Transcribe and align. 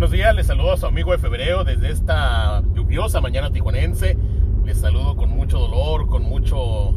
Buenos 0.00 0.12
días, 0.12 0.34
les 0.34 0.46
saludo 0.46 0.72
a 0.72 0.78
su 0.78 0.86
amigo 0.86 1.12
de 1.12 1.18
febrero 1.18 1.62
desde 1.62 1.90
esta 1.90 2.62
lluviosa 2.72 3.20
mañana 3.20 3.52
tijuanense. 3.52 4.16
Les 4.64 4.78
saludo 4.78 5.14
con 5.14 5.28
mucho 5.28 5.58
dolor, 5.58 6.06
con 6.06 6.22
mucho 6.22 6.94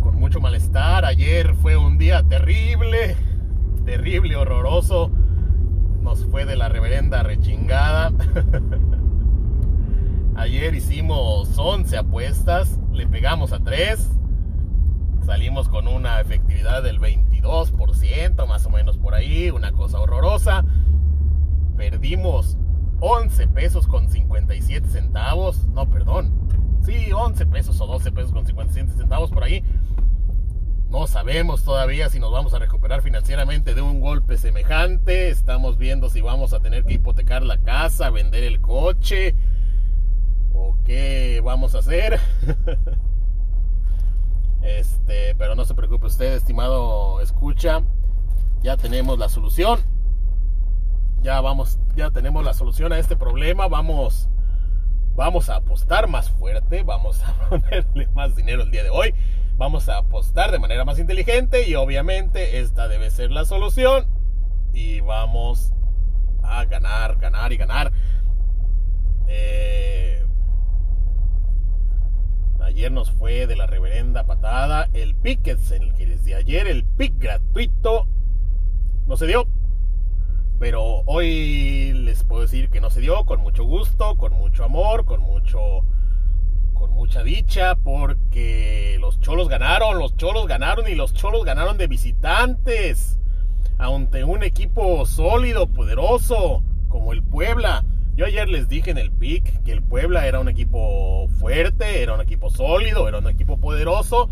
con 0.00 0.20
mucho 0.20 0.38
malestar. 0.38 1.04
Ayer 1.04 1.56
fue 1.56 1.76
un 1.76 1.98
día 1.98 2.22
terrible, 2.22 3.16
terrible, 3.84 4.36
horroroso. 4.36 5.10
Nos 6.00 6.24
fue 6.26 6.44
de 6.44 6.54
la 6.54 6.68
reverenda 6.68 7.24
rechingada. 7.24 8.12
Ayer 10.36 10.76
hicimos 10.76 11.58
11 11.58 11.96
apuestas, 11.96 12.78
le 12.92 13.08
pegamos 13.08 13.52
a 13.52 13.58
3. 13.58 14.12
Salimos 15.26 15.68
con 15.68 15.88
una 15.88 16.20
efectividad 16.20 16.84
del 16.84 17.00
22%, 17.00 18.46
más 18.46 18.64
o 18.64 18.70
menos 18.70 18.96
por 18.96 19.14
ahí, 19.16 19.50
una 19.50 19.72
cosa 19.72 19.98
horrorosa 19.98 20.64
perdimos 21.90 22.56
11 23.00 23.48
pesos 23.48 23.88
con 23.88 24.08
57 24.08 24.88
centavos. 24.88 25.66
No, 25.66 25.90
perdón. 25.90 26.32
Sí, 26.84 27.12
11 27.12 27.44
pesos 27.46 27.80
o 27.80 27.88
12 27.88 28.12
pesos 28.12 28.30
con 28.30 28.46
57 28.46 28.92
centavos 28.96 29.32
por 29.32 29.42
ahí. 29.42 29.64
No 30.88 31.08
sabemos 31.08 31.64
todavía 31.64 32.08
si 32.08 32.20
nos 32.20 32.30
vamos 32.30 32.54
a 32.54 32.60
recuperar 32.60 33.02
financieramente 33.02 33.74
de 33.74 33.82
un 33.82 34.00
golpe 34.00 34.38
semejante. 34.38 35.28
Estamos 35.28 35.76
viendo 35.76 36.08
si 36.08 36.20
vamos 36.20 36.52
a 36.52 36.60
tener 36.60 36.84
que 36.84 36.94
hipotecar 36.94 37.42
la 37.42 37.58
casa, 37.58 38.10
vender 38.10 38.44
el 38.44 38.60
coche 38.60 39.34
o 40.54 40.76
qué 40.84 41.42
vamos 41.44 41.74
a 41.74 41.78
hacer. 41.78 42.20
este, 44.62 45.34
pero 45.34 45.56
no 45.56 45.64
se 45.64 45.74
preocupe 45.74 46.06
usted, 46.06 46.34
estimado 46.34 47.20
escucha. 47.20 47.82
Ya 48.62 48.76
tenemos 48.76 49.18
la 49.18 49.28
solución 49.28 49.80
ya 51.22 51.40
vamos, 51.40 51.78
ya 51.94 52.10
tenemos 52.10 52.44
la 52.44 52.52
solución 52.52 52.92
a 52.92 52.98
este 52.98 53.16
problema, 53.16 53.68
vamos, 53.68 54.28
vamos 55.14 55.48
a 55.48 55.56
apostar 55.56 56.08
más 56.08 56.30
fuerte, 56.30 56.82
vamos 56.82 57.22
a 57.22 57.32
ponerle 57.48 58.08
más 58.08 58.34
dinero 58.34 58.62
el 58.62 58.70
día 58.70 58.82
de 58.82 58.90
hoy, 58.90 59.14
vamos 59.56 59.88
a 59.88 59.98
apostar 59.98 60.50
de 60.50 60.58
manera 60.58 60.84
más 60.84 60.98
inteligente 60.98 61.68
y 61.68 61.74
obviamente 61.76 62.60
esta 62.60 62.88
debe 62.88 63.10
ser 63.10 63.30
la 63.30 63.44
solución. 63.44 64.06
Y 64.74 65.00
vamos 65.00 65.72
a 66.42 66.64
ganar, 66.64 67.18
ganar 67.18 67.52
y 67.52 67.58
ganar. 67.58 67.92
Eh, 69.28 70.24
ayer 72.62 72.90
nos 72.90 73.10
fue 73.10 73.46
de 73.46 73.54
la 73.54 73.66
reverenda 73.66 74.24
patada. 74.24 74.88
El 74.94 75.14
pick 75.14 75.46
en 75.46 75.82
el 75.82 75.94
que 75.94 76.06
desde 76.06 76.34
ayer. 76.34 76.66
El 76.66 76.84
pick 76.84 77.18
gratuito. 77.18 78.08
No 79.06 79.18
se 79.18 79.26
dio 79.26 79.46
pero 80.62 81.02
hoy 81.06 81.92
les 81.92 82.22
puedo 82.22 82.42
decir 82.42 82.70
que 82.70 82.80
no 82.80 82.88
se 82.88 83.00
dio 83.00 83.24
con 83.24 83.40
mucho 83.40 83.64
gusto, 83.64 84.16
con 84.16 84.32
mucho 84.34 84.62
amor, 84.62 85.04
con 85.04 85.20
mucho 85.20 85.84
con 86.72 86.92
mucha 86.92 87.24
dicha 87.24 87.74
porque 87.74 88.96
los 89.00 89.18
cholos 89.18 89.48
ganaron, 89.48 89.98
los 89.98 90.16
cholos 90.16 90.46
ganaron 90.46 90.88
y 90.88 90.94
los 90.94 91.14
cholos 91.14 91.44
ganaron 91.44 91.78
de 91.78 91.88
visitantes 91.88 93.18
ante 93.76 94.22
un 94.22 94.44
equipo 94.44 95.04
sólido, 95.04 95.66
poderoso 95.66 96.62
como 96.88 97.12
el 97.12 97.24
Puebla. 97.24 97.84
Yo 98.14 98.26
ayer 98.26 98.48
les 98.48 98.68
dije 98.68 98.92
en 98.92 98.98
el 98.98 99.10
pick 99.10 99.64
que 99.64 99.72
el 99.72 99.82
Puebla 99.82 100.28
era 100.28 100.38
un 100.38 100.48
equipo 100.48 101.26
fuerte, 101.40 102.04
era 102.04 102.14
un 102.14 102.20
equipo 102.20 102.50
sólido, 102.50 103.08
era 103.08 103.18
un 103.18 103.28
equipo 103.28 103.58
poderoso 103.58 104.30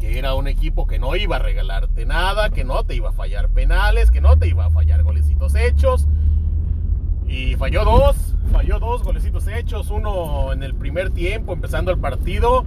que 0.00 0.18
era 0.18 0.34
un 0.34 0.48
equipo 0.48 0.86
que 0.86 0.98
no 0.98 1.14
iba 1.14 1.36
a 1.36 1.38
regalarte 1.38 2.06
nada, 2.06 2.48
que 2.48 2.64
no 2.64 2.82
te 2.84 2.94
iba 2.94 3.10
a 3.10 3.12
fallar 3.12 3.50
penales, 3.50 4.10
que 4.10 4.22
no 4.22 4.36
te 4.38 4.48
iba 4.48 4.64
a 4.64 4.70
fallar 4.70 5.02
golecitos 5.02 5.54
hechos. 5.54 6.08
Y 7.28 7.54
falló 7.56 7.84
dos, 7.84 8.16
falló 8.50 8.80
dos 8.80 9.02
golecitos 9.02 9.46
hechos, 9.46 9.90
uno 9.90 10.52
en 10.52 10.62
el 10.62 10.74
primer 10.74 11.10
tiempo 11.10 11.52
empezando 11.52 11.92
el 11.92 11.98
partido, 11.98 12.64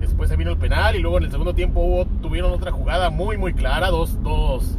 después 0.00 0.28
se 0.28 0.36
vino 0.36 0.50
el 0.50 0.58
penal 0.58 0.96
y 0.96 0.98
luego 0.98 1.18
en 1.18 1.24
el 1.24 1.30
segundo 1.30 1.54
tiempo 1.54 2.04
tuvieron 2.20 2.52
otra 2.52 2.72
jugada 2.72 3.10
muy 3.10 3.38
muy 3.38 3.54
clara, 3.54 3.88
dos, 3.88 4.20
dos, 4.22 4.76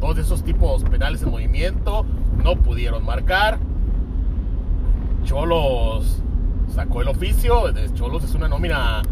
dos 0.00 0.16
de 0.16 0.22
esos 0.22 0.44
tipos 0.44 0.84
penales 0.84 1.22
en 1.22 1.30
movimiento, 1.30 2.06
no 2.42 2.54
pudieron 2.56 3.04
marcar. 3.04 3.58
Cholos 5.24 6.22
sacó 6.68 7.02
el 7.02 7.08
oficio, 7.08 7.64
Cholos 7.94 8.24
es 8.24 8.34
una 8.34 8.48
nómina 8.48 9.02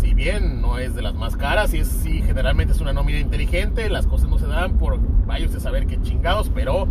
si 0.00 0.14
bien 0.14 0.60
no 0.60 0.78
es 0.78 0.94
de 0.94 1.02
las 1.02 1.14
más 1.14 1.36
caras, 1.36 1.74
y 1.74 1.78
es, 1.78 1.88
sí, 1.88 2.22
generalmente 2.22 2.72
es 2.72 2.80
una 2.80 2.92
nómina 2.92 3.18
inteligente, 3.18 3.88
las 3.90 4.06
cosas 4.06 4.28
no 4.28 4.38
se 4.38 4.46
dan 4.46 4.78
por 4.78 4.98
vaya 5.26 5.46
a 5.46 5.60
saber 5.60 5.86
qué 5.86 6.00
chingados, 6.02 6.50
pero 6.54 6.86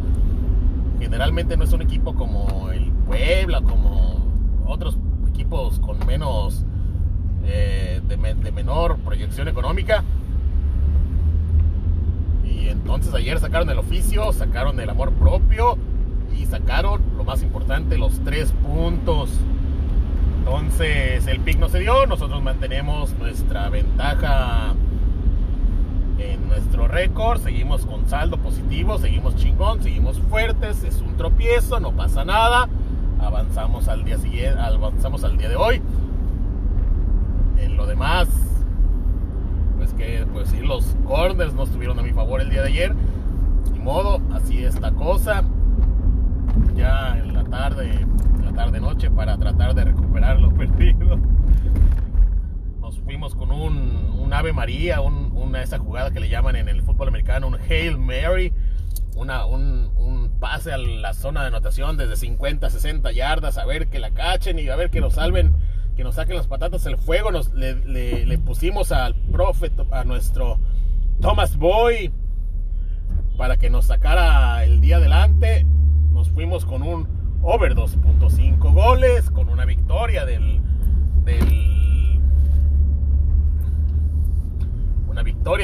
generalmente 1.00 1.58
no 1.58 1.64
es 1.64 1.74
un 1.74 1.82
equipo 1.82 2.16
como 2.16 2.70
el 2.72 2.92
Puebla, 3.06 3.62
como 3.62 4.26
otros 4.66 4.98
equipos 5.30 5.80
con 5.80 6.06
menos, 6.06 6.66
eh, 7.44 8.02
de, 8.08 8.52
menor 8.52 8.98
proyección 9.00 9.48
económica. 9.48 10.04
Y 12.44 12.70
entonces 12.70 13.14
ayer 13.14 13.40
sacaron 13.40 13.70
el 13.70 13.78
oficio, 13.78 14.34
sacaron 14.34 14.80
el 14.80 14.90
amor 14.90 15.12
propio 15.14 15.78
y 16.38 16.46
sacaron, 16.46 17.02
lo 17.18 17.24
más 17.24 17.44
importante, 17.44 17.98
los 17.98 18.20
tres 18.24 18.52
puntos. 18.64 19.30
Entonces 20.46 21.26
el 21.26 21.40
pick 21.40 21.58
no 21.58 21.70
se 21.70 21.80
dio, 21.80 22.06
nosotros 22.06 22.44
mantenemos 22.44 23.16
nuestra 23.18 23.68
ventaja 23.70 24.76
en 26.20 26.48
nuestro 26.48 26.88
récord, 26.88 27.42
seguimos 27.42 27.84
con 27.88 28.08
saldo 28.08 28.38
positivo, 28.38 29.00
seguimos 29.00 29.36
chingón, 29.38 29.82
seguimos 29.82 30.20
fuertes, 30.30 30.84
es 30.84 31.02
un 31.02 31.18
tropiezo, 31.18 31.80
no 31.80 31.94
pasa 31.94 32.26
nada, 32.26 32.70
avanzamos 33.20 33.88
al 33.88 34.06
día 34.06 34.20
siguiente, 34.20 34.60
avanzamos 34.60 35.24
al 35.24 35.36
día 35.36 35.50
de 35.50 35.56
hoy. 35.56 35.82
En 37.58 37.76
lo 37.76 37.88
demás, 37.88 38.28
pues 39.78 39.94
que 39.94 40.28
pues 40.32 40.50
sí, 40.50 40.60
los 40.60 40.96
corners 41.08 41.56
no 41.56 41.64
estuvieron 41.64 41.98
a 41.98 42.04
mi 42.04 42.12
favor 42.12 42.40
el 42.40 42.52
día 42.52 42.62
de 42.62 42.68
ayer. 42.68 42.96
Ni 43.74 43.80
modo, 43.80 44.22
así 44.32 44.64
esta 44.64 44.92
cosa. 44.92 45.44
Ya 46.76 47.18
en 47.18 47.34
la 47.34 47.44
tarde 47.46 48.06
tarde 48.56 48.80
noche 48.80 49.12
para 49.12 49.38
tratar 49.38 49.76
de 49.76 49.84
recuperar 49.84 50.40
lo 50.40 50.50
perdido. 50.54 51.20
Nos 52.80 53.00
fuimos 53.02 53.36
con 53.36 53.52
un, 53.52 54.34
María, 54.54 55.02
una 55.02 55.62
esa 55.62 55.80
jugada 55.80 56.12
que 56.12 56.20
le 56.20 56.30
llaman 56.30 56.56
en 56.56 56.70
el 56.70 56.82
fútbol 56.82 57.08
americano 57.08 57.48
un 57.48 57.56
Hail 57.56 57.98
Mary, 57.98 58.54
una, 59.16 59.46
un, 59.46 60.32
pase 60.40 60.74
a 60.74 60.78
la 60.78 61.14
zona 61.14 61.42
de 61.42 61.48
anotación 61.48 61.98
desde 61.98 62.18
50, 62.18 62.70
60 62.70 63.12
yardas, 63.12 63.58
a 63.58 63.66
ver 63.66 63.88
que 63.88 64.00
la 64.00 64.12
cachen 64.12 64.60
y 64.60 64.68
a 64.68 64.76
ver 64.76 64.90
que 64.90 65.02
nos 65.02 65.14
salven, 65.14 65.56
que 65.96 66.04
nos 66.04 66.16
saquen 66.16 66.36
las 66.36 66.48
patatas 66.48 66.84
del 66.84 66.98
fuego. 66.98 67.32
Nos, 67.32 67.54
le, 67.54 68.38
pusimos 68.40 68.92
al 68.92 69.16
profe, 69.16 69.72
a 69.92 70.04
nuestro 70.04 70.60
Thomas 71.22 71.58
Boy, 71.58 72.12
para 73.38 73.58
que 73.58 73.70
nos 73.70 73.86
sacara 73.86 74.64
el 74.66 74.82
día 74.82 74.98
adelante. 74.98 75.66
Nos 76.12 76.30
fuimos 76.30 76.66
con 76.66 76.84
un 76.84 77.08
over 77.42 77.76
2.5 77.76 78.74
goles 78.74 79.30
con 79.30 79.50
una 79.50 79.66
victoria 79.66 80.26
del 80.26 80.62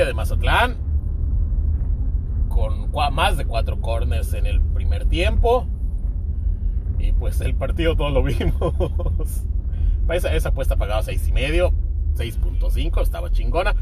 de 0.06 0.14
Mazatlán 0.14 0.78
con 2.50 2.92
más 3.14 3.38
de 3.38 3.46
cuatro 3.46 3.80
corners 3.82 4.34
en 4.34 4.46
el 4.46 4.62
primer 4.62 5.06
tiempo 5.06 5.68
y 7.00 7.14
pues 7.14 7.42
el 7.42 7.56
partido 7.56 7.96
todos 7.96 8.14
lo 8.14 8.24
vimos 8.24 8.74
esa, 10.12 10.34
esa 10.34 10.50
apuesta 10.50 10.76
pagaba 10.76 11.02
seis 11.04 11.28
y 11.28 11.32
medio 11.32 11.72
6.5 12.16 13.02
estaba 13.02 13.32
chingona 13.32 13.76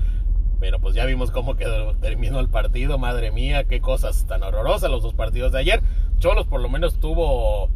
pero 0.59 0.80
pues 0.80 0.94
ya 0.94 1.06
vimos 1.06 1.31
cómo 1.31 1.56
quedó, 1.56 1.96
terminó 1.96 2.40
el 2.40 2.50
partido. 2.50 2.97
Madre 2.97 3.31
mía, 3.31 3.63
qué 3.63 3.80
cosas 3.80 4.25
tan 4.28 4.44
horrorosas 4.44 4.91
los 4.91 5.03
dos 5.03 5.13
partidos 5.13 5.53
de 5.53 5.59
ayer. 5.59 5.81
Cholos 6.18 6.48
por 6.48 6.62
lo 6.62 6.69
menos 6.69 7.00
tuvo 7.00 7.69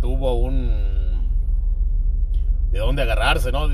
tuvo 0.00 0.34
un 0.34 1.28
de 2.70 2.78
dónde 2.78 3.02
agarrarse, 3.02 3.50
¿no? 3.50 3.68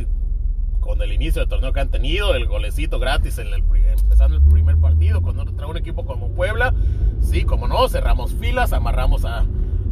Con 0.86 1.02
el 1.02 1.12
inicio 1.12 1.42
del 1.42 1.48
torneo 1.48 1.72
que 1.72 1.80
han 1.80 1.90
tenido, 1.90 2.34
el 2.34 2.46
golecito 2.46 2.98
gratis 2.98 3.38
en 3.38 3.48
el, 3.48 3.64
empezando 3.98 4.36
el 4.36 4.42
primer 4.42 4.76
partido, 4.76 5.20
cuando 5.20 5.44
trae 5.44 5.68
un 5.68 5.76
equipo 5.76 6.06
como 6.06 6.28
Puebla, 6.28 6.72
sí, 7.20 7.44
como 7.44 7.66
no, 7.66 7.88
cerramos 7.88 8.32
filas, 8.34 8.72
amarramos 8.72 9.24
a 9.24 9.44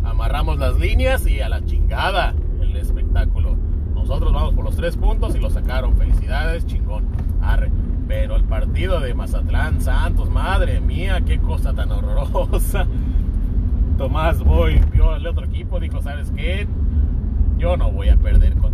amarramos 0.05 0.59
las 0.59 0.79
líneas 0.79 1.27
y 1.27 1.41
a 1.41 1.49
la 1.49 1.65
chingada 1.65 2.35
el 2.61 2.77
espectáculo. 2.77 3.57
Nosotros 3.95 4.33
vamos 4.33 4.55
por 4.55 4.65
los 4.65 4.77
tres 4.77 4.97
puntos 4.97 5.35
y 5.35 5.41
lo 5.41 5.51
sacaron. 5.51 5.97
Felicidades, 5.97 6.67
chingón. 6.67 7.07
Arre. 7.43 7.73
Pero 8.07 8.37
el 8.37 8.45
partido 8.45 9.01
de 9.01 9.15
Mazatlán 9.15 9.81
Santos, 9.81 10.29
madre 10.29 10.81
mía, 10.81 11.23
qué 11.27 11.39
cosa 11.39 11.73
tan 11.73 11.91
horrorosa. 11.91 12.87
Tomás 13.99 14.43
Boy 14.43 14.81
vio 14.93 15.13
al 15.13 15.27
otro 15.27 15.47
equipo, 15.47 15.81
dijo, 15.81 16.03
¿sabes 16.03 16.31
qué? 16.37 16.67
Yo 17.57 17.77
no 17.77 17.91
voy 17.91 18.09
a 18.11 18.17
perder 18.17 18.55
contra 18.57 18.74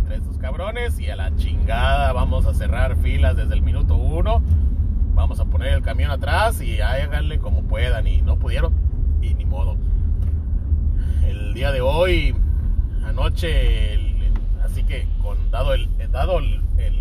y 0.99 1.09
a 1.09 1.15
la 1.15 1.35
chingada 1.37 2.13
vamos 2.13 2.45
a 2.45 2.53
cerrar 2.53 2.95
filas 2.97 3.35
desde 3.35 3.55
el 3.55 3.63
minuto 3.63 3.95
uno. 3.95 4.43
Vamos 5.15 5.39
a 5.39 5.45
poner 5.45 5.73
el 5.73 5.81
camión 5.81 6.11
atrás 6.11 6.61
y 6.61 6.79
háganle 6.79 7.39
como 7.39 7.63
puedan 7.63 8.05
y 8.05 8.21
no 8.21 8.37
pudieron 8.37 8.71
y 9.23 9.33
ni 9.33 9.43
modo. 9.43 9.75
anoche, 13.03 13.95
así 14.63 14.83
que 14.83 15.07
con 15.23 15.49
dado 15.49 15.73
el 15.73 15.89
dado 16.11 16.37
el, 16.37 16.61
el, 16.77 16.93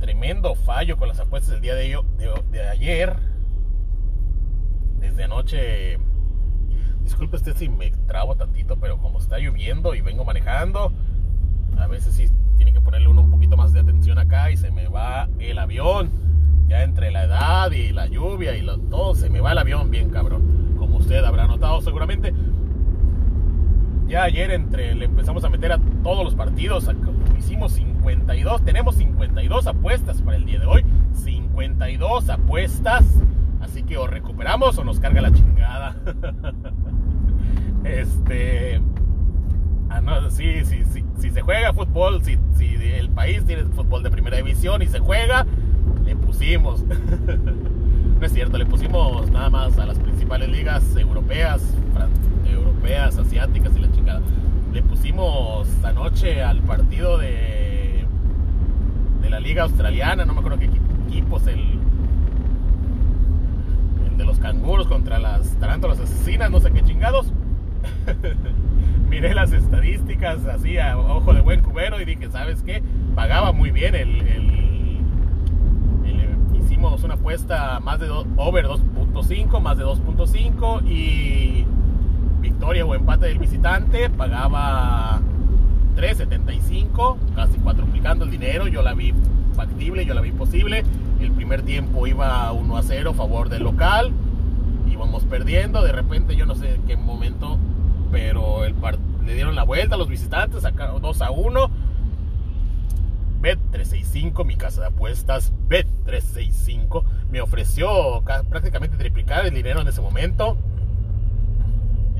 tremendo 0.00 0.54
fallo 0.54 0.96
con 0.96 1.08
las 1.08 1.20
apuestas 1.20 1.52
del 1.52 1.60
día 1.60 1.74
de, 1.74 1.98
de, 2.50 2.68
ayer, 2.68 3.14
desde 5.00 5.24
anoche, 5.24 5.98
disculpe 7.04 7.36
usted 7.36 7.54
si 7.54 7.68
me 7.68 7.90
trabo 8.06 8.36
tantito, 8.36 8.78
pero 8.78 8.96
como 8.98 9.18
está 9.18 9.38
lloviendo 9.38 9.94
y 9.94 10.00
vengo 10.00 10.24
manejando, 10.24 10.92
a 11.82 11.88
veces 11.88 12.14
sí 12.14 12.28
tiene 12.56 12.72
que 12.72 12.80
ponerle 12.80 13.08
uno 13.08 13.22
un 13.22 13.30
poquito 13.30 13.56
más 13.56 13.72
de 13.72 13.80
atención 13.80 14.18
acá 14.18 14.50
y 14.50 14.56
se 14.56 14.70
me 14.70 14.88
va 14.88 15.28
el 15.38 15.58
avión. 15.58 16.10
Ya 16.68 16.84
entre 16.84 17.10
la 17.10 17.24
edad 17.24 17.70
y 17.72 17.92
la 17.92 18.06
lluvia 18.06 18.56
y 18.56 18.64
todo, 18.88 19.14
se 19.14 19.28
me 19.28 19.40
va 19.40 19.52
el 19.52 19.58
avión 19.58 19.90
bien 19.90 20.10
cabrón. 20.10 20.76
Como 20.78 20.98
usted 20.98 21.24
habrá 21.24 21.46
notado 21.46 21.80
seguramente. 21.82 22.32
Ya 24.06 24.24
ayer 24.24 24.50
entre 24.52 24.94
le 24.94 25.06
empezamos 25.06 25.44
a 25.44 25.48
meter 25.48 25.72
a 25.72 25.80
todos 26.02 26.24
los 26.24 26.34
partidos. 26.34 26.88
Hicimos 27.36 27.72
52. 27.72 28.64
Tenemos 28.64 28.94
52 28.96 29.66
apuestas 29.66 30.22
para 30.22 30.36
el 30.36 30.44
día 30.44 30.60
de 30.60 30.66
hoy. 30.66 30.84
52 31.12 32.28
apuestas. 32.30 33.04
Así 33.60 33.82
que 33.82 33.96
o 33.96 34.06
recuperamos 34.06 34.78
o 34.78 34.84
nos 34.84 35.00
carga 35.00 35.20
la 35.20 35.32
chingada. 35.32 35.96
este. 37.84 38.80
Ah, 39.94 40.00
no, 40.00 40.30
sí, 40.30 40.64
si 40.64 41.30
se 41.30 41.42
juega 41.42 41.74
fútbol, 41.74 42.24
si, 42.24 42.38
si 42.56 42.76
el 42.76 43.10
país 43.10 43.44
tiene 43.44 43.64
fútbol 43.64 44.02
de 44.02 44.10
primera 44.10 44.38
división 44.38 44.80
y 44.80 44.86
se 44.86 45.00
juega, 45.00 45.46
le 46.02 46.16
pusimos. 46.16 46.82
no 48.20 48.24
es 48.24 48.32
cierto, 48.32 48.56
le 48.56 48.64
pusimos 48.64 49.30
nada 49.30 49.50
más 49.50 49.78
a 49.78 49.84
las 49.84 49.98
principales 49.98 50.48
ligas 50.48 50.96
europeas, 50.96 51.62
europeas, 52.50 53.18
asiáticas 53.18 53.76
y 53.76 53.80
la 53.80 53.92
chingada. 53.92 54.22
Le 54.72 54.82
pusimos 54.82 55.68
anoche 55.84 56.42
al 56.42 56.62
partido 56.62 57.18
de, 57.18 58.06
de 59.20 59.30
la 59.30 59.40
liga 59.40 59.64
australiana, 59.64 60.24
no 60.24 60.32
me 60.32 60.38
acuerdo 60.38 60.58
qué 60.58 60.70
equipos, 61.06 61.46
el, 61.48 61.60
el 64.10 64.16
de 64.16 64.24
los 64.24 64.38
canguros 64.38 64.86
contra 64.86 65.18
las 65.18 65.54
tarántulas 65.56 66.00
asesinas, 66.00 66.50
no 66.50 66.60
sé 66.60 66.70
qué 66.70 66.82
chingados. 66.82 67.30
Miré 69.08 69.34
las 69.34 69.52
estadísticas 69.52 70.44
así 70.46 70.78
a 70.78 70.98
ojo 70.98 71.34
de 71.34 71.40
buen 71.40 71.62
cubero 71.62 72.00
y 72.00 72.04
dije, 72.04 72.30
¿sabes 72.30 72.62
qué? 72.62 72.82
Pagaba 73.14 73.52
muy 73.52 73.70
bien 73.70 73.94
el 73.94 74.62
una 77.02 77.14
apuesta 77.14 77.80
más 77.80 77.98
de 78.00 78.10
over 78.10 78.66
2.5, 78.66 79.60
más 79.60 79.78
de 79.78 79.84
2.5 79.84 80.86
y 80.86 81.64
victoria 82.40 82.84
o 82.84 82.94
empate 82.94 83.26
del 83.26 83.38
visitante 83.38 84.10
pagaba 84.10 85.20
3.75, 85.96 87.16
casi 87.34 87.58
cuatruplicando 87.58 88.24
el 88.24 88.30
dinero. 88.30 88.66
Yo 88.66 88.82
la 88.82 88.94
vi 88.94 89.14
factible, 89.54 90.04
yo 90.04 90.14
la 90.14 90.20
vi 90.20 90.32
posible. 90.32 90.84
El 91.20 91.32
primer 91.32 91.62
tiempo 91.62 92.06
iba 92.06 92.52
1 92.52 92.76
a 92.76 92.82
0 92.82 93.10
a 93.10 93.14
favor 93.14 93.48
del 93.48 93.62
local. 93.62 94.12
Perdiendo, 95.20 95.82
de 95.82 95.92
repente 95.92 96.36
yo 96.36 96.46
no 96.46 96.54
sé 96.54 96.74
en 96.74 96.82
qué 96.82 96.96
momento, 96.96 97.58
pero 98.10 98.64
el 98.64 98.74
le 99.24 99.34
dieron 99.34 99.54
la 99.54 99.62
vuelta 99.62 99.94
a 99.94 99.98
los 99.98 100.08
visitantes, 100.08 100.62
sacaron 100.62 101.00
2 101.00 101.22
a 101.22 101.30
1 101.30 101.70
Bet365, 103.42 104.44
mi 104.44 104.56
casa 104.56 104.82
de 104.82 104.86
apuestas, 104.88 105.52
Bet365, 105.68 107.02
me 107.30 107.40
ofreció 107.40 108.22
prácticamente 108.48 108.96
triplicar 108.96 109.44
el 109.44 109.52
dinero 109.52 109.80
en 109.80 109.88
ese 109.88 110.00
momento. 110.00 110.56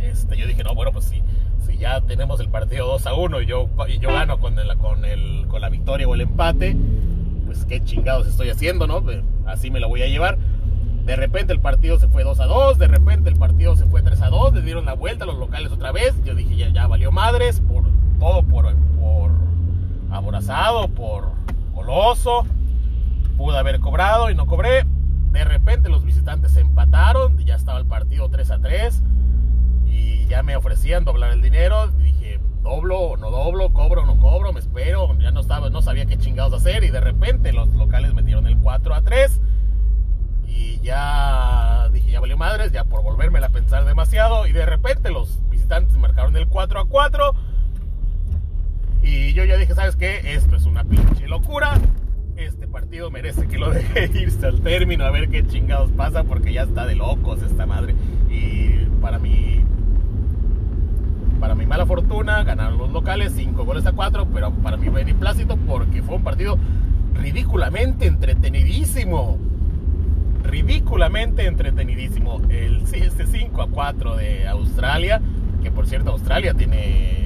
Este, 0.02 0.36
yo 0.36 0.48
dije, 0.48 0.64
no, 0.64 0.74
bueno, 0.74 0.90
pues 0.90 1.04
si, 1.04 1.22
si 1.64 1.78
ya 1.78 2.00
tenemos 2.00 2.40
el 2.40 2.48
partido 2.48 2.88
2 2.88 3.06
a 3.06 3.14
1 3.14 3.40
y 3.42 3.46
yo, 3.46 3.68
y 3.88 3.98
yo 4.00 4.08
gano 4.08 4.40
con, 4.40 4.58
el, 4.58 4.76
con, 4.78 5.04
el, 5.04 5.46
con 5.46 5.60
la 5.60 5.68
victoria 5.68 6.08
o 6.08 6.14
el 6.14 6.22
empate, 6.22 6.76
pues 7.46 7.66
qué 7.66 7.82
chingados 7.84 8.26
estoy 8.26 8.50
haciendo, 8.50 8.88
¿no? 8.88 9.00
Pues, 9.00 9.20
así 9.46 9.70
me 9.70 9.78
lo 9.78 9.88
voy 9.88 10.02
a 10.02 10.08
llevar. 10.08 10.38
De 11.04 11.16
repente 11.16 11.52
el 11.52 11.58
partido 11.58 11.98
se 11.98 12.06
fue 12.06 12.22
2 12.22 12.38
a 12.38 12.46
2, 12.46 12.78
de 12.78 12.86
repente 12.86 13.28
el 13.28 13.36
partido 13.36 13.74
se 13.74 13.86
fue 13.86 14.02
3 14.02 14.22
a 14.22 14.28
2, 14.28 14.54
le 14.54 14.62
dieron 14.62 14.86
la 14.86 14.94
vuelta 14.94 15.24
a 15.24 15.26
los 15.26 15.36
locales 15.36 15.72
otra 15.72 15.90
vez. 15.90 16.14
Yo 16.24 16.36
dije, 16.36 16.70
ya, 16.72 16.86
valió 16.86 17.10
madres, 17.10 17.60
por 17.60 17.84
todo 18.20 18.42
por, 18.44 18.72
aborazado, 20.10 20.86
por 20.88 21.32
coloso. 21.74 22.46
Pude 23.36 23.58
haber 23.58 23.80
cobrado 23.80 24.30
y 24.30 24.36
no 24.36 24.46
cobré. 24.46 24.86
De 25.32 25.42
repente 25.42 25.88
los 25.88 26.04
visitantes 26.04 26.52
se 26.52 26.60
empataron, 26.60 27.36
ya 27.38 27.56
estaba 27.56 27.80
el 27.80 27.86
partido 27.86 28.28
3 28.28 28.50
a 28.52 28.58
3 28.60 29.02
y 29.86 30.26
ya 30.26 30.44
me 30.44 30.54
ofrecían 30.54 31.04
doblar 31.04 31.32
el 31.32 31.42
dinero. 31.42 31.88
Dije, 31.88 32.38
doblo 32.62 32.98
o 32.98 33.16
no 33.16 33.30
doblo, 33.30 33.72
cobro 33.72 34.02
o 34.02 34.06
no 34.06 34.20
cobro, 34.20 34.52
me 34.52 34.60
espero. 34.60 35.18
Ya 35.18 35.32
no, 35.32 35.40
estaba, 35.40 35.68
no 35.68 35.82
sabía 35.82 36.06
qué 36.06 36.16
chingados 36.16 36.52
hacer 36.52 36.84
y 36.84 36.90
de 36.90 37.00
repente 37.00 37.52
los 37.52 37.74
locales 37.74 38.14
metieron 38.14 38.46
el 38.46 38.56
4 38.58 38.94
a 38.94 39.02
3 39.02 39.40
y 40.62 40.80
ya 40.80 41.88
dije, 41.92 42.12
ya 42.12 42.20
valió 42.20 42.36
madres, 42.36 42.72
ya 42.72 42.84
por 42.84 43.02
volverme 43.02 43.40
a 43.40 43.48
pensar 43.48 43.84
demasiado 43.84 44.46
y 44.46 44.52
de 44.52 44.64
repente 44.64 45.10
los 45.10 45.40
visitantes 45.50 45.96
marcaron 45.96 46.36
el 46.36 46.46
4 46.46 46.80
a 46.80 46.86
4 46.86 47.34
y 49.02 49.32
yo 49.32 49.44
ya 49.44 49.56
dije, 49.56 49.74
¿sabes 49.74 49.96
qué? 49.96 50.34
Esto 50.34 50.56
es 50.56 50.64
una 50.64 50.84
pinche 50.84 51.26
locura. 51.26 51.74
Este 52.36 52.68
partido 52.68 53.10
merece 53.10 53.48
que 53.48 53.58
lo 53.58 53.70
deje 53.70 54.10
irse 54.20 54.46
al 54.46 54.60
término 54.60 55.04
a 55.04 55.10
ver 55.10 55.28
qué 55.28 55.46
chingados 55.46 55.90
pasa 55.90 56.22
porque 56.24 56.52
ya 56.52 56.62
está 56.62 56.86
de 56.86 56.94
locos 56.94 57.42
esta 57.42 57.66
madre. 57.66 57.94
Y 58.30 58.86
para 59.00 59.18
mí, 59.18 59.64
para 61.40 61.56
mi 61.56 61.66
mala 61.66 61.84
fortuna, 61.84 62.44
ganaron 62.44 62.78
los 62.78 62.92
locales 62.92 63.32
5 63.34 63.64
goles 63.64 63.84
a 63.86 63.92
4, 63.92 64.28
pero 64.32 64.52
para 64.52 64.76
mí 64.76 64.88
beneplácito 64.88 65.56
porque 65.56 66.02
fue 66.02 66.16
un 66.16 66.22
partido 66.22 66.56
ridículamente 67.14 68.06
entretenidísimo. 68.06 69.51
Ridículamente 70.42 71.46
entretenidísimo. 71.46 72.40
El 72.48 72.86
5 72.86 73.62
a 73.62 73.68
4 73.68 74.16
de 74.16 74.48
Australia, 74.48 75.20
que 75.62 75.70
por 75.70 75.86
cierto 75.86 76.10
Australia 76.10 76.54
tiene 76.54 77.22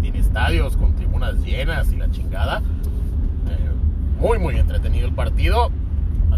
tiene 0.00 0.18
estadios 0.20 0.76
con 0.76 0.94
tribunas 0.94 1.34
llenas 1.40 1.92
y 1.92 1.96
la 1.96 2.10
chingada. 2.10 2.58
Eh, 2.58 4.20
muy, 4.20 4.38
muy 4.38 4.56
entretenido 4.56 5.08
el 5.08 5.14
partido. 5.14 5.70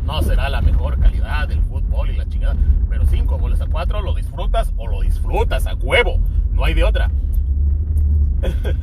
No 0.04 0.22
será 0.22 0.48
la 0.48 0.62
mejor 0.62 0.98
calidad 0.98 1.48
del 1.48 1.60
fútbol 1.62 2.10
y 2.10 2.16
la 2.16 2.26
chingada, 2.26 2.56
pero 2.88 3.04
5 3.04 3.38
goles 3.38 3.60
a 3.60 3.66
4 3.66 4.00
lo 4.00 4.14
disfrutas 4.14 4.72
o 4.76 4.86
lo 4.86 5.02
disfrutas 5.02 5.66
a 5.66 5.74
huevo. 5.74 6.20
No 6.52 6.64
hay 6.64 6.74
de 6.74 6.84
otra. 6.84 7.10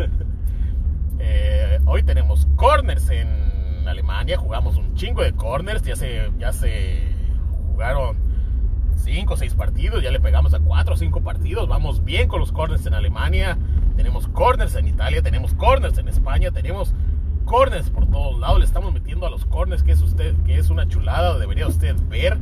Eh, 1.18 1.80
hoy 1.86 2.04
tenemos 2.04 2.46
corners 2.58 3.10
en 3.10 3.55
Alemania. 3.88 4.38
Jugamos 4.38 4.78
un 4.78 4.96
chingo 4.96 5.22
de 5.22 5.34
corners. 5.34 5.84
Ya 5.84 5.96
se, 5.96 6.32
ya 6.38 6.54
se 6.54 7.04
jugaron 7.68 8.18
5 8.96 9.34
o 9.34 9.38
6 9.38 9.54
partidos. 9.56 10.04
Ya 10.04 10.12
le 10.12 10.20
pegamos 10.20 10.54
a 10.54 10.60
4 10.60 10.94
o 10.94 10.98
5 10.98 11.22
partidos. 11.22 11.68
Vamos 11.68 12.04
bien 12.04 12.28
con 12.28 12.40
los 12.40 12.52
corners 12.52 12.86
en 12.86 12.94
Alemania 12.94 13.58
tenemos 13.96 14.28
corners 14.28 14.76
en 14.76 14.88
Italia, 14.88 15.22
tenemos 15.22 15.54
corners 15.54 15.98
en 15.98 16.08
España, 16.08 16.52
tenemos 16.52 16.94
corners 17.46 17.90
por 17.90 18.08
todos 18.08 18.40
lados. 18.40 18.60
Le 18.60 18.66
estamos 18.66 18.94
metiendo 18.94 19.26
a 19.26 19.30
los 19.30 19.46
corners, 19.46 19.84
que 19.84 19.94
es 19.94 20.02
usted, 20.02 20.36
que 20.46 20.58
es 20.58 20.70
una 20.70 20.88
chulada, 20.88 21.38
debería 21.40 21.68
usted 21.68 21.96
ver. 22.10 22.38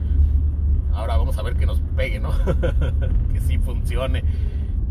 Ahora 0.93 1.17
vamos 1.17 1.37
a 1.37 1.43
ver 1.43 1.55
que 1.55 1.65
nos 1.65 1.79
pegue, 1.95 2.19
¿no? 2.19 2.31
que 3.33 3.39
sí 3.41 3.57
funcione. 3.59 4.23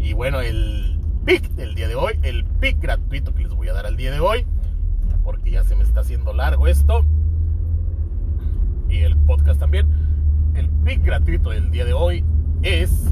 Y 0.00 0.12
bueno, 0.12 0.40
el 0.40 0.98
pick 1.24 1.50
del 1.50 1.74
día 1.74 1.88
de 1.88 1.94
hoy, 1.94 2.18
el 2.22 2.44
pick 2.44 2.80
gratuito 2.80 3.34
que 3.34 3.42
les 3.42 3.52
voy 3.52 3.68
a 3.68 3.72
dar 3.72 3.86
al 3.86 3.96
día 3.96 4.10
de 4.10 4.20
hoy, 4.20 4.46
porque 5.24 5.50
ya 5.50 5.64
se 5.64 5.76
me 5.76 5.82
está 5.82 6.00
haciendo 6.00 6.32
largo 6.32 6.66
esto. 6.66 7.04
Y 8.88 8.98
el 8.98 9.16
podcast 9.16 9.60
también. 9.60 9.88
El 10.54 10.68
pick 10.68 11.02
gratuito 11.04 11.50
del 11.50 11.70
día 11.70 11.84
de 11.84 11.94
hoy 11.94 12.24
es 12.62 13.06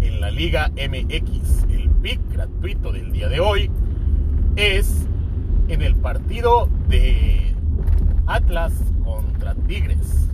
en 0.00 0.20
la 0.20 0.30
Liga 0.30 0.70
MX. 0.70 1.64
El 1.70 1.88
pick 2.02 2.20
gratuito 2.32 2.92
del 2.92 3.12
día 3.12 3.28
de 3.28 3.40
hoy 3.40 3.70
es 4.56 5.06
en 5.68 5.82
el 5.82 5.96
partido 5.96 6.68
de 6.88 7.54
Atlas 8.26 8.72
contra 9.02 9.54
Tigres. 9.54 10.28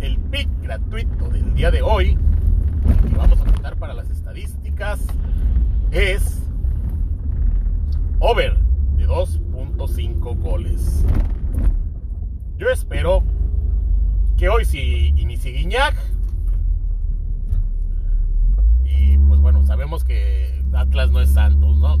El 0.00 0.18
pick 0.18 0.48
gratuito 0.62 1.28
del 1.30 1.54
día 1.54 1.70
de 1.70 1.82
hoy, 1.82 2.16
que 3.08 3.16
vamos 3.16 3.40
a 3.40 3.44
contar 3.44 3.76
para 3.76 3.94
las 3.94 4.08
estadísticas, 4.10 5.00
es 5.90 6.42
over 8.20 8.58
de 8.96 9.06
2.5 9.06 10.38
goles. 10.40 11.04
Yo 12.56 12.68
espero 12.70 13.22
que 14.74 14.80
hoy 14.80 15.12
si 15.14 15.20
inicie 15.20 15.52
Guiñac 15.52 15.94
bueno, 19.40 19.64
sabemos 19.66 20.04
que 20.04 20.62
Atlas 20.72 21.10
no 21.10 21.20
es 21.20 21.28
Santos, 21.30 21.76
¿no? 21.76 21.96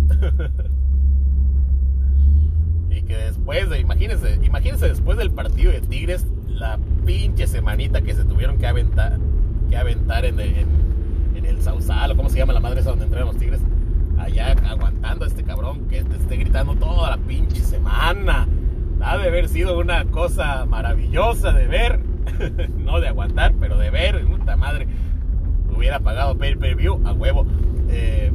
y 2.90 3.02
que 3.02 3.16
después 3.16 3.68
de, 3.68 3.80
imagínense, 3.80 4.40
imagínense 4.42 4.88
después 4.88 5.18
del 5.18 5.30
partido 5.30 5.72
de 5.72 5.82
Tigres, 5.82 6.26
la 6.48 6.78
pinche 7.04 7.46
semanita 7.46 8.00
que 8.00 8.14
se 8.14 8.24
tuvieron 8.24 8.56
que 8.56 8.66
aventar, 8.66 9.18
que 9.68 9.76
aventar 9.76 10.24
en 10.24 10.40
el, 10.40 10.64
en, 11.34 11.62
Sausal, 11.62 12.12
o 12.12 12.16
cómo 12.16 12.30
se 12.30 12.38
llama 12.38 12.54
la 12.54 12.60
madre 12.60 12.80
esa 12.80 12.88
donde 12.90 13.04
entrenan 13.04 13.28
los 13.28 13.36
Tigres, 13.36 13.60
allá 14.18 14.52
aguantando 14.66 15.26
a 15.26 15.28
este 15.28 15.44
cabrón 15.44 15.86
que 15.88 16.02
te 16.02 16.16
esté 16.16 16.38
gritando 16.38 16.74
toda 16.76 17.10
la 17.10 17.18
pinche 17.18 17.60
semana. 17.60 18.48
Ha 19.02 19.18
de 19.18 19.28
haber 19.28 19.48
sido 19.48 19.78
una 19.78 20.06
cosa 20.06 20.64
maravillosa 20.64 21.52
de 21.52 21.66
ver, 21.66 22.13
no 22.78 23.00
de 23.00 23.08
aguantar, 23.08 23.54
pero 23.60 23.78
de 23.78 23.90
ver, 23.90 24.24
puta 24.24 24.56
madre. 24.56 24.86
Hubiera 25.74 26.00
pagado 26.00 26.36
pay 26.36 26.54
per 26.54 26.76
view 26.76 27.00
a 27.06 27.12
huevo. 27.12 27.46
Eh, 27.88 28.30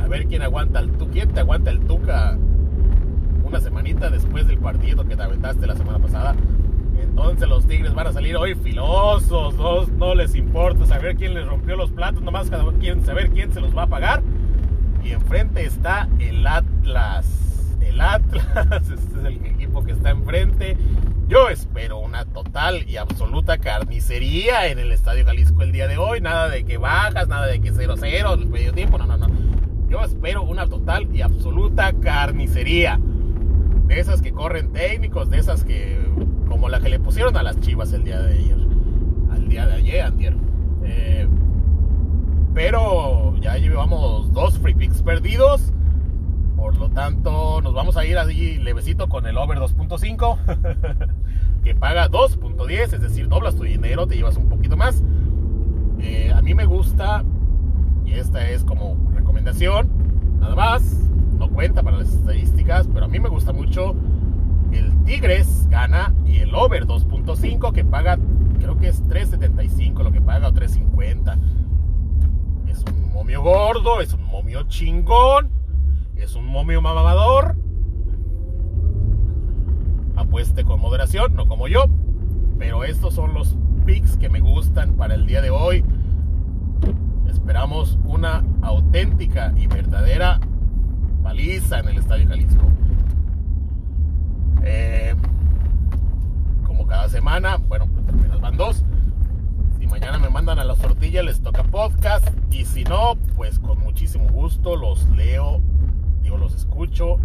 a 0.00 0.08
ver 0.08 0.26
quién 0.26 0.42
aguanta 0.42 0.80
el 0.80 0.90
tu, 0.92 1.06
te 1.06 1.40
aguanta 1.40 1.70
el 1.70 1.80
tuca 1.80 2.36
una 3.44 3.60
semanita 3.60 4.10
después 4.10 4.46
del 4.46 4.58
partido 4.58 5.04
que 5.06 5.16
te 5.16 5.22
aventaste 5.22 5.66
la 5.66 5.76
semana 5.76 5.98
pasada. 5.98 6.34
Entonces 7.00 7.48
los 7.48 7.66
Tigres 7.66 7.94
van 7.94 8.08
a 8.08 8.12
salir 8.12 8.36
hoy 8.36 8.54
filosos, 8.54 9.54
no, 9.54 9.86
no 9.86 10.14
les 10.14 10.34
importa 10.34 10.86
saber 10.86 11.16
quién 11.16 11.34
les 11.34 11.46
rompió 11.46 11.76
los 11.76 11.90
platos, 11.90 12.22
nomás 12.22 12.50
quieren 12.80 13.04
saber 13.04 13.30
quién 13.30 13.52
se 13.52 13.60
los 13.60 13.76
va 13.76 13.82
a 13.82 13.86
pagar. 13.86 14.22
Y 15.04 15.10
enfrente 15.10 15.64
está 15.64 16.08
el 16.18 16.46
Atlas. 16.46 17.26
El 17.80 18.00
Atlas, 18.00 18.46
este 18.90 19.18
es 19.18 19.24
el 19.24 19.46
equipo 19.46 19.84
que 19.84 19.92
está 19.92 20.10
enfrente. 20.10 20.76
Yo 21.26 21.48
espero 21.48 22.00
una 22.00 22.26
total 22.26 22.84
y 22.86 22.98
absoluta 22.98 23.56
carnicería 23.56 24.68
en 24.68 24.78
el 24.78 24.92
Estadio 24.92 25.24
Jalisco 25.24 25.62
el 25.62 25.72
día 25.72 25.88
de 25.88 25.96
hoy. 25.96 26.20
Nada 26.20 26.50
de 26.50 26.64
que 26.66 26.76
bajas, 26.76 27.28
nada 27.28 27.46
de 27.46 27.62
que 27.62 27.72
0-0 27.72 28.34
en 28.34 28.40
el 28.42 28.46
medio 28.46 28.74
tiempo. 28.74 28.98
No, 28.98 29.06
no, 29.06 29.16
no. 29.16 29.28
Yo 29.88 30.02
espero 30.04 30.42
una 30.42 30.66
total 30.66 31.08
y 31.14 31.22
absoluta 31.22 31.94
carnicería. 31.94 33.00
De 33.86 34.00
esas 34.00 34.20
que 34.20 34.32
corren 34.32 34.72
técnicos, 34.72 35.30
de 35.30 35.38
esas 35.38 35.64
que 35.64 35.98
como 36.46 36.68
la 36.68 36.80
que 36.80 36.90
le 36.90 37.00
pusieron 37.00 37.34
a 37.38 37.42
las 37.42 37.58
Chivas 37.60 37.94
el 37.94 38.04
día 38.04 38.20
de 38.20 38.34
ayer. 38.34 38.58
Al 39.32 39.48
día 39.48 39.66
de 39.66 39.74
ayer, 39.74 40.02
antier. 40.02 40.36
Eh, 40.84 41.26
pero 42.52 43.34
ya 43.40 43.56
llevamos 43.56 44.30
dos 44.34 44.58
free 44.58 44.74
picks 44.74 45.02
perdidos. 45.02 45.72
Por 46.64 46.78
lo 46.78 46.88
tanto, 46.88 47.60
nos 47.60 47.74
vamos 47.74 47.98
a 47.98 48.06
ir 48.06 48.16
allí 48.16 48.56
levecito 48.56 49.06
con 49.06 49.26
el 49.26 49.36
over 49.36 49.58
2.5. 49.58 50.38
que 51.62 51.74
paga 51.74 52.08
2.10, 52.08 52.94
es 52.94 53.00
decir, 53.02 53.28
doblas 53.28 53.54
tu 53.54 53.64
dinero, 53.64 54.06
te 54.06 54.14
llevas 54.16 54.38
un 54.38 54.48
poquito 54.48 54.74
más. 54.74 55.02
Eh, 56.00 56.32
a 56.34 56.40
mí 56.40 56.54
me 56.54 56.64
gusta, 56.64 57.22
y 58.06 58.14
esta 58.14 58.48
es 58.48 58.64
como 58.64 58.96
recomendación, 59.12 59.90
nada 60.40 60.54
más, 60.54 61.10
no 61.38 61.50
cuenta 61.50 61.82
para 61.82 61.98
las 61.98 62.14
estadísticas, 62.14 62.88
pero 62.90 63.04
a 63.04 63.08
mí 63.08 63.20
me 63.20 63.28
gusta 63.28 63.52
mucho 63.52 63.94
el 64.72 65.04
Tigres 65.04 65.68
gana 65.68 66.14
y 66.24 66.38
el 66.38 66.54
over 66.54 66.86
2.5 66.86 67.74
que 67.74 67.84
paga, 67.84 68.18
creo 68.58 68.78
que 68.78 68.88
es 68.88 69.06
3.75 69.06 70.02
lo 70.02 70.12
que 70.12 70.22
paga 70.22 70.48
o 70.48 70.52
3.50. 70.54 71.38
Es 72.68 72.82
un 72.90 73.12
momio 73.12 73.42
gordo, 73.42 74.00
es 74.00 74.14
un 74.14 74.24
momio 74.24 74.62
chingón, 74.62 75.63
es 76.24 76.34
un 76.36 76.46
momio 76.46 76.80
mamador. 76.80 77.54
Apueste 80.16 80.64
con 80.64 80.80
moderación, 80.80 81.34
no 81.34 81.46
como 81.46 81.68
yo, 81.68 81.84
pero 82.58 82.84
estos 82.84 83.14
son 83.14 83.34
los 83.34 83.56
picks 83.84 84.16
que 84.16 84.30
me 84.30 84.40
gustan 84.40 84.94
para 84.94 85.14
el 85.14 85.26
día 85.26 85.42
de 85.42 85.50
hoy. 85.50 85.84
Esperamos 87.28 87.98
una 88.04 88.42
auténtica 88.62 89.52
y 89.54 89.66
verdadera 89.66 90.40
paliza 91.22 91.80
en 91.80 91.88
el 91.88 91.98
Estadio 91.98 92.26
Jalisco. 92.26 92.62
Eh, 94.62 95.14
como 96.64 96.86
cada 96.86 97.10
semana, 97.10 97.58
bueno, 97.68 97.86
apenas 98.08 98.40
van 98.40 98.56
dos. 98.56 98.82
Si 99.78 99.86
mañana 99.86 100.18
me 100.18 100.30
mandan 100.30 100.58
a 100.58 100.64
la 100.64 100.74
tortilla, 100.74 101.22
les 101.22 101.42
toca 101.42 101.64
podcast. 101.64 102.26
Y 102.50 102.64
si 102.64 102.84
no, 102.84 103.16
pues 103.36 103.58
con 103.58 103.78
muchísimo 103.80 104.26
gusto 104.30 104.76
los 104.76 105.06
leo, 105.10 105.60
digo, 106.24 106.38
los 106.38 106.54
escucho. 106.54 107.18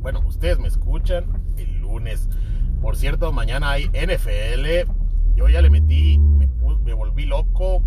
Bueno, 0.00 0.20
ustedes 0.26 0.58
me 0.58 0.66
escuchan 0.68 1.24
el 1.56 1.78
lunes. 1.78 2.28
Por 2.80 2.96
cierto, 2.96 3.30
mañana 3.32 3.70
hay 3.70 3.88
NFL. 3.88 4.90
Yo 5.36 5.48
ya 5.48 5.62
le 5.62 5.70
metí, 5.70 6.18
me, 6.18 6.46
volví 6.94 7.26
loco. 7.26 7.82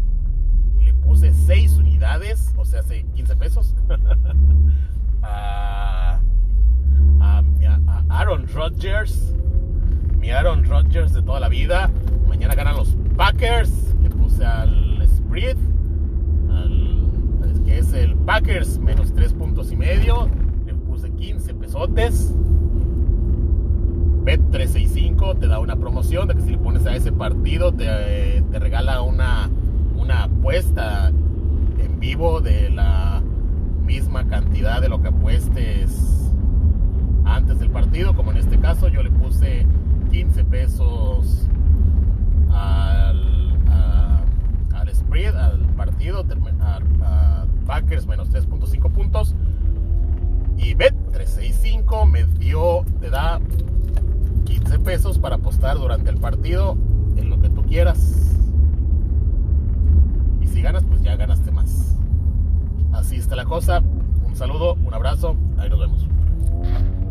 Le 0.80 0.94
puse 0.94 1.34
6 1.34 1.78
unidades, 1.78 2.54
o 2.58 2.64
sea, 2.64 2.80
hace 2.80 3.06
15 3.16 3.36
pesos. 3.36 3.76
a 5.24 6.20
Aaron 8.10 8.48
Rodgers. 8.54 9.34
Mi 10.20 10.32
Aaron 10.32 10.64
Rodgers 10.66 11.14
de 11.14 11.22
toda 11.22 11.40
la 11.40 11.50
vida. 11.50 11.90
Mañana 12.28 12.54
ganan 12.56 12.76
los 12.76 12.96
Packers. 13.16 13.96
Le 14.02 14.10
puse 14.10 14.46
al 14.46 15.08
Spread. 15.08 15.58
Packers 18.30 18.78
menos 18.78 19.12
3 19.12 19.34
puntos 19.34 19.72
y 19.72 19.76
medio. 19.76 20.30
Le 20.68 20.76
puse 20.76 21.10
15 21.10 21.52
pesotes. 21.56 22.32
Bet365 24.24 25.40
te 25.40 25.48
da 25.48 25.58
una 25.58 25.76
promoción 25.76 26.28
de 26.28 26.36
que 26.36 26.44
si 26.44 26.52
le 26.52 26.60
pones 26.60 26.86
a 26.86 26.96
ese 26.96 27.12
partido 27.12 27.72
te, 27.72 28.44
te 28.52 28.60
regala 28.60 29.02
una, 29.02 29.50
una 29.98 30.26
apuesta 30.26 31.08
en 31.08 32.00
vivo 32.00 32.40
de 32.40 32.70
la 32.70 33.24
misma 33.84 34.28
cantidad 34.28 34.80
de 34.80 34.90
lo 34.90 35.02
que 35.02 35.08
apuestes 35.08 36.32
antes 37.26 37.58
del 37.58 37.72
partido, 37.72 38.16
como 38.16 38.30
en 38.30 38.38
este 38.38 38.60
caso 38.60 38.90
yo 38.90 39.02
le 39.02 39.10
puse 39.10 39.66
15 40.12 40.44
pesos 40.44 41.48
al, 42.52 43.58
al 44.76 44.94
spread, 44.94 45.36
al 45.36 45.62
partido, 45.76 46.24
a, 46.62 46.80
Packers 47.70 48.08
menos 48.08 48.32
3.5 48.32 48.92
puntos. 48.92 49.36
Y 50.58 50.74
Bet365 50.74 52.10
me 52.10 52.26
dio, 52.26 52.84
te 53.00 53.12
da 53.12 53.40
15 54.46 54.80
pesos 54.80 55.20
para 55.20 55.36
apostar 55.36 55.78
durante 55.78 56.09
el 56.09 56.09
partido 56.20 56.78
en 57.18 57.30
lo 57.30 57.40
que 57.40 57.50
tú 57.50 57.64
quieras. 57.64 58.36
Y 60.42 60.48
si 60.48 60.62
ganas, 60.62 60.84
pues 60.86 61.02
ya 61.02 61.16
ganaste 61.16 61.52
más. 61.52 61.96
Así 62.94 63.16
está 63.16 63.36
la 63.36 63.46
cosa. 63.46 63.82
Un 64.26 64.36
saludo, 64.36 64.76
un 64.86 64.94
abrazo, 64.94 65.36
ahí 65.58 65.70
nos 65.70 65.80
vemos. 65.80 66.09